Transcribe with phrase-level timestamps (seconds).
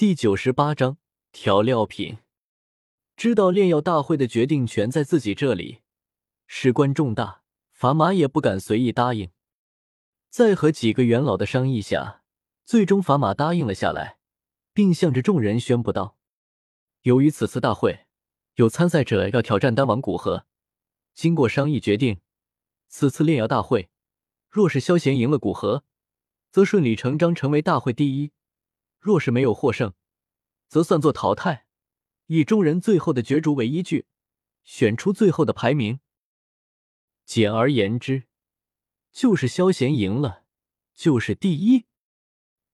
[0.00, 0.96] 第九十八章
[1.30, 2.20] 调料品。
[3.18, 5.82] 知道炼药大会的决定权在自己这里，
[6.46, 9.30] 事关重大，法马也不敢随意答应。
[10.30, 12.22] 在和几个元老的商议下，
[12.64, 14.16] 最终法马答应了下来，
[14.72, 16.16] 并向着众人宣布道
[17.04, 18.06] ：“由于此次大会
[18.54, 20.46] 有参赛者要挑战丹王古河，
[21.12, 22.22] 经过商议决定，
[22.88, 23.90] 此次炼药大会
[24.48, 25.84] 若是萧贤赢了古河，
[26.50, 28.32] 则顺理成章成为大会第一。”
[29.00, 29.94] 若是没有获胜，
[30.68, 31.66] 则算作淘汰，
[32.26, 34.06] 以众人最后的角逐为依据，
[34.62, 36.00] 选出最后的排名。
[37.24, 38.24] 简而言之，
[39.10, 40.44] 就是萧贤赢了
[40.94, 41.86] 就是第一，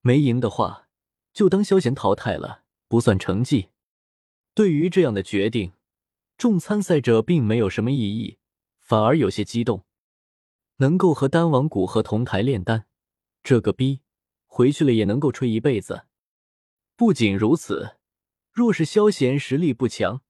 [0.00, 0.88] 没赢的话
[1.32, 3.68] 就当萧贤淘汰了，不算成绩。
[4.52, 5.74] 对于这样的决定，
[6.36, 8.38] 众参赛者并没有什么异议，
[8.80, 9.84] 反而有些激动。
[10.78, 12.86] 能够和丹王谷和同台炼丹，
[13.42, 14.00] 这个逼
[14.44, 16.06] 回去了也能够吹一辈子。
[16.96, 17.98] 不仅如此，
[18.50, 20.22] 若是萧贤实力不强，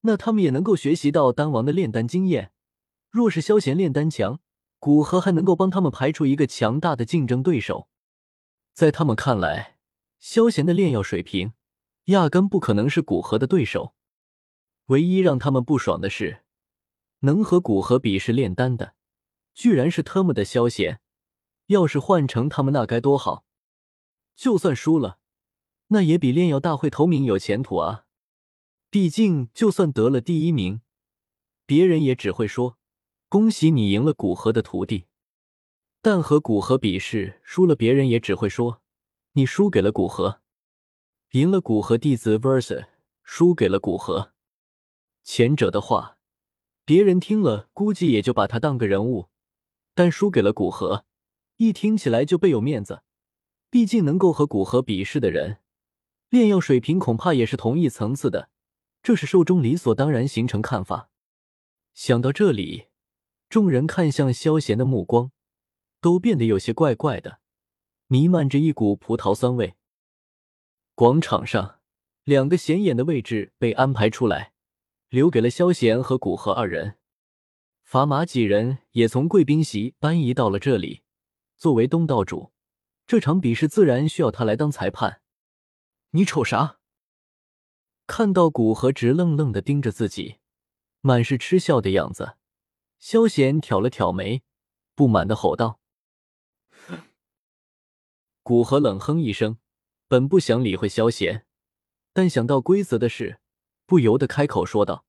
[0.00, 2.50] 那他们也能够学习到丹王的炼丹经验；
[3.10, 4.40] 若是萧贤炼丹强，
[4.80, 7.88] 古河还能够帮他们排除一个强大的竞争对手。
[8.74, 9.78] 在他们看来，
[10.18, 11.52] 萧贤的炼药水平
[12.06, 13.94] 压根不可能是古河的对手。
[14.86, 16.42] 唯一让他们不爽的是，
[17.20, 18.96] 能和古河比试炼丹的，
[19.54, 21.00] 居然是他们的萧贤。
[21.66, 23.44] 要是换成他们，那该多好！
[24.34, 25.19] 就算输了。
[25.92, 28.04] 那也比炼药大会头名有前途啊！
[28.90, 30.82] 毕竟，就算得了第一名，
[31.66, 32.78] 别人也只会说
[33.28, 35.06] 恭喜你赢了古河的徒弟；
[36.00, 38.82] 但和古河比试输了，别人也只会说
[39.32, 40.40] 你输给了古河。
[41.32, 42.86] 赢了古河弟子 vs
[43.24, 44.32] 输给了古河，
[45.24, 46.18] 前者的话，
[46.84, 49.28] 别人听了估计也就把他当个人物；
[49.94, 51.04] 但输给了古河，
[51.56, 53.02] 一听起来就倍有面子。
[53.68, 55.58] 毕竟能够和古河比试的人。
[56.30, 58.50] 炼药水平恐怕也是同一层次的，
[59.02, 61.10] 这是受众理所当然形成看法。
[61.92, 62.86] 想到这里，
[63.48, 65.32] 众人看向萧贤的目光
[66.00, 67.40] 都变得有些怪怪的，
[68.06, 69.74] 弥漫着一股葡萄酸味。
[70.94, 71.80] 广场上，
[72.22, 74.52] 两个显眼的位置被安排出来，
[75.08, 76.98] 留给了萧贤和古河二人。
[77.84, 81.02] 砝码几人也从贵宾席搬移到了这里。
[81.56, 82.52] 作为东道主，
[83.04, 85.22] 这场比试自然需要他来当裁判。
[86.12, 86.80] 你瞅啥？
[88.08, 90.38] 看到古河直愣愣的盯着自己，
[91.02, 92.36] 满是嗤笑的样子，
[92.98, 94.42] 萧贤挑了挑眉，
[94.96, 95.78] 不满的吼道
[98.42, 99.58] ：“古河冷哼一声，
[100.08, 101.46] 本不想理会萧贤，
[102.12, 103.38] 但想到规则的事，
[103.86, 105.04] 不由得开口说道：‘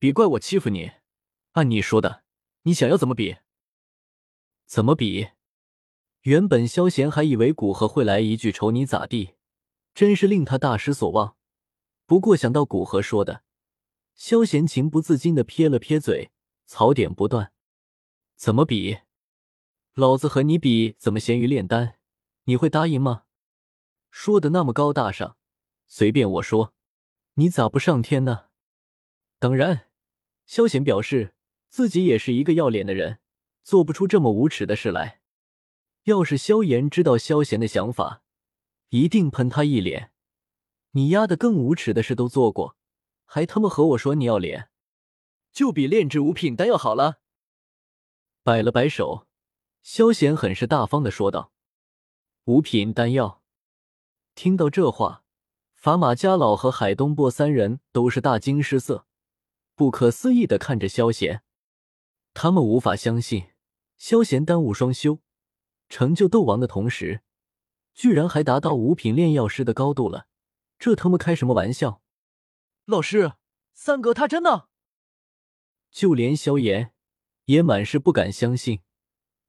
[0.00, 0.90] 别怪我欺负你，
[1.52, 2.24] 按你说的，
[2.62, 3.36] 你想要怎么比？
[4.66, 5.28] 怎么比？’
[6.22, 9.34] 原本萧贤还以为古河会来一句‘瞅你咋地’。”
[9.98, 11.34] 真是令他大失所望。
[12.06, 13.42] 不过想到古河说的，
[14.14, 16.30] 萧贤情不自禁的撇了撇嘴，
[16.66, 17.52] 槽点不断。
[18.36, 18.98] 怎么比？
[19.94, 21.98] 老子和你比怎么咸鱼炼丹？
[22.44, 23.24] 你会答应吗？
[24.12, 25.36] 说的那么高大上，
[25.88, 26.72] 随便我说，
[27.34, 28.50] 你咋不上天呢？
[29.40, 29.88] 当然，
[30.46, 31.34] 萧贤表示
[31.68, 33.18] 自己也是一个要脸的人，
[33.64, 35.22] 做不出这么无耻的事来。
[36.04, 38.22] 要是萧炎知道萧贤的想法，
[38.90, 40.12] 一定喷他一脸！
[40.92, 42.76] 你丫的更无耻的事都做过，
[43.24, 44.70] 还他妈和我说你要脸？
[45.52, 47.20] 就比炼制五品丹药好了。
[48.42, 49.26] 摆了摆手，
[49.82, 51.52] 萧贤很是大方的说道
[52.44, 53.42] ：“五品丹药。”
[54.34, 55.24] 听到这话，
[55.74, 59.06] 法马家老和海东波三人都是大惊失色，
[59.74, 61.42] 不可思议的看着萧贤。
[62.32, 63.50] 他们无法相信，
[63.98, 65.18] 萧贤丹武双修，
[65.90, 67.22] 成就斗王的同时。
[67.98, 70.28] 居然还达到五品炼药师的高度了，
[70.78, 72.00] 这他妈开什么玩笑？
[72.84, 73.32] 老师，
[73.74, 74.68] 三哥他真的？
[75.90, 76.92] 就连萧炎
[77.46, 78.82] 也满是不敢相信，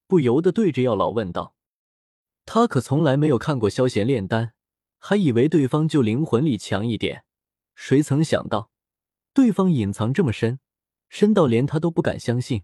[0.07, 1.53] 不由得对着药老问道
[2.43, 4.55] ：“他可从来没有看过萧炎炼丹，
[4.97, 7.25] 还以为对方就灵魂力强一点，
[7.75, 8.71] 谁曾想到
[9.31, 10.59] 对方隐藏这么深，
[11.07, 12.63] 深到连他都不敢相信。”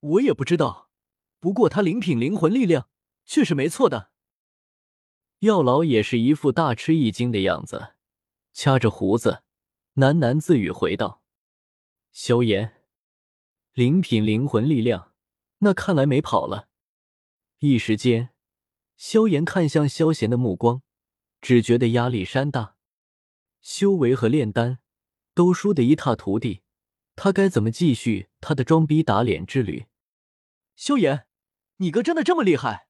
[0.00, 0.90] 我也不知道，
[1.38, 2.88] 不过他灵品灵魂力量
[3.24, 4.10] 却是没错的。
[5.40, 7.94] 药老也是一副大吃一惊的样子，
[8.52, 9.44] 掐着胡子
[9.94, 11.22] 喃喃自语回道
[12.10, 12.82] ：“萧炎，
[13.72, 15.12] 灵品灵魂力量，
[15.58, 16.68] 那看来没跑了。”
[17.60, 18.30] 一时间，
[18.96, 20.82] 萧炎看向萧贤的目光
[21.40, 22.74] 只觉得压力山大，
[23.60, 24.80] 修为和炼丹
[25.34, 26.62] 都输得一塌涂地，
[27.14, 29.86] 他该怎么继续他的装逼打脸之旅？
[30.74, 31.28] 萧炎，
[31.76, 32.87] 你哥真的这么厉害？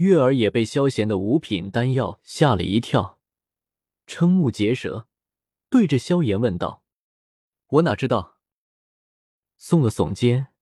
[0.00, 3.18] 月儿也被萧贤的五品丹药吓了一跳，
[4.06, 5.06] 瞠目结舌，
[5.68, 6.82] 对着萧炎问道
[7.68, 8.38] ：“我哪知道？”
[9.60, 10.54] 耸了耸肩，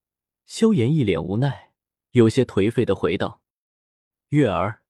[0.44, 1.70] 萧炎一脸无奈，
[2.11, 3.40] 有些颓废的回道
[4.31, 4.82] ：“月儿，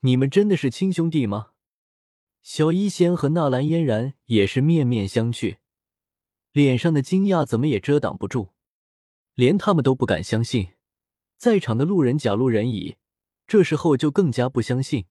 [0.00, 1.52] 你们真的是亲兄弟吗？”
[2.44, 5.56] 小医仙和纳兰嫣然也是面面相觑，
[6.52, 8.50] 脸上的惊讶怎么也遮挡不住，
[9.32, 10.74] 连他们都不敢相信。
[11.38, 12.96] 在场的路人甲、路人乙
[13.46, 15.06] 这时候就更加不相信，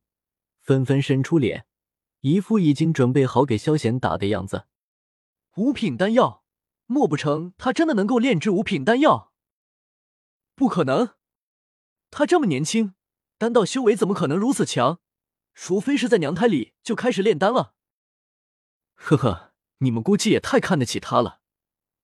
[0.60, 1.66] 纷纷伸出脸，
[2.22, 4.68] 一副已经准备好给萧贤打的样子。
[5.56, 6.44] 五品丹药，
[6.86, 9.32] 莫不成他真的能够炼制五品丹药？
[10.56, 11.16] 不可能，
[12.10, 12.96] 他这么年轻，
[13.38, 15.00] 丹道修为怎么可能如此强？
[15.54, 17.76] 除非是在娘胎里就开始炼丹了。
[18.96, 21.42] 呵呵，你们估计也太看得起他了，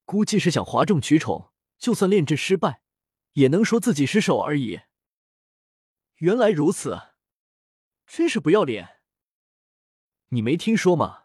[0.06, 2.84] 估计是想哗众取宠，就算炼制失败，
[3.34, 4.82] 也能说自己失手而已。
[6.20, 7.00] 原来如此，
[8.06, 8.98] 真是不要脸！
[10.30, 11.24] 你没听说吗？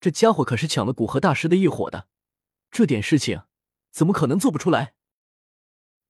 [0.00, 2.08] 这家伙可是抢了古河大师的一伙的，
[2.70, 3.44] 这点事情
[3.90, 4.94] 怎么可能做不出来？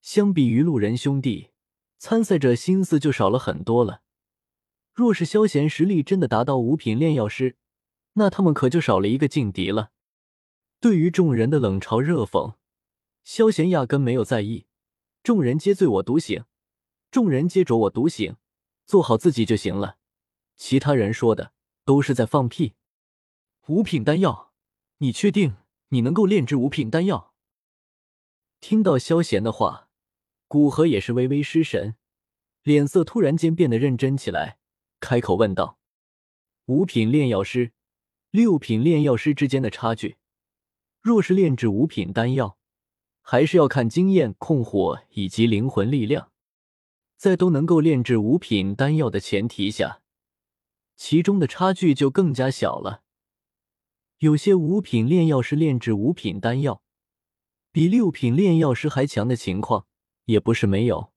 [0.01, 1.53] 相比于路人兄弟，
[1.99, 4.03] 参赛者心思就少了很多了。
[4.93, 7.57] 若是萧贤实力真的达到五品炼药师，
[8.15, 9.93] 那他们可就少了一个劲敌了。
[10.81, 12.57] 对于众人的冷嘲热讽，
[13.23, 14.67] 萧贤压根没有在意。
[15.23, 16.45] 众人皆醉我独醒，
[17.15, 18.35] 众人皆浊我独醒，
[18.87, 19.99] 做好自己就行了。
[20.57, 21.53] 其他人说的
[21.85, 22.75] 都是在放屁。
[23.69, 24.53] 五品丹药，
[24.99, 25.55] 你确定
[25.91, 27.33] 你能够炼制五品丹药？
[28.61, 29.89] 听到萧贤的话，
[30.49, 31.95] 古河也是微微失神，
[32.65, 34.59] 脸色突然间变得认真起来。
[34.99, 35.79] 开口问道
[36.67, 37.71] ：“五品炼药师、
[38.33, 40.17] 六品炼药师之间的差距，
[41.01, 42.59] 若是炼制五品丹药，
[43.23, 46.33] 还是要看经验、控火以及灵魂力量。
[47.25, 50.03] 在都能够炼制五品丹药的前提下，
[50.95, 53.03] 其中的差距就更加小了。
[54.19, 56.83] 有些五品炼药师炼制五品丹药，
[57.73, 59.87] 比六品炼药师还强的情况
[60.27, 61.15] 也不是没有。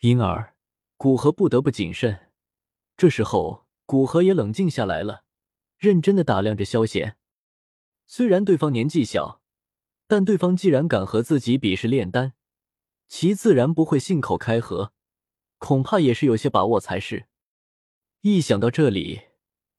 [0.00, 0.54] 因而，
[0.98, 2.30] 古河不得不谨慎。”
[2.98, 5.24] 这时候，古河也冷静下来了，
[5.78, 7.16] 认真的打量着萧贤。
[8.06, 9.40] 虽然对方年纪小，
[10.06, 12.34] 但对方既然敢和自己比试炼丹，
[13.08, 14.92] 其自然不会信口开河，
[15.64, 17.26] 恐怕也是有些把握才是。
[18.20, 19.22] 一想到这里，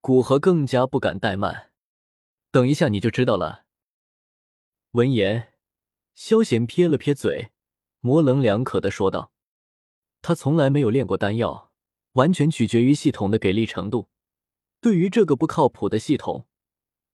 [0.02, 1.72] 古河更加不敢怠慢。
[2.50, 3.66] 等一下你就知道了。
[4.94, 5.54] 闻言，
[6.16, 7.52] 萧贤撇了撇嘴，
[8.00, 9.32] 模棱两可的说道
[10.24, 11.72] ：“他从来没有炼过丹药。”
[12.14, 14.10] 完全取决于系统的给力程度。
[14.80, 16.48] 对于这个不靠谱的系统，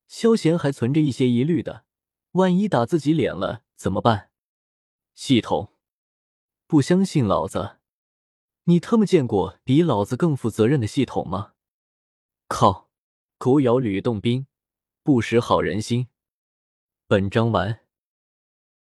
[0.08, 1.86] 萧贤还存着一些疑虑的。
[2.34, 4.30] 万一打自己脸了怎么办？
[5.14, 5.74] 系统，
[6.68, 7.81] 不相信老子？
[8.66, 11.54] 你他妈见过比老子更负责任的系统吗？
[12.48, 12.90] 靠！
[13.38, 14.46] 狗咬吕洞宾，
[15.02, 16.08] 不识好人心。
[17.08, 17.80] 本章完。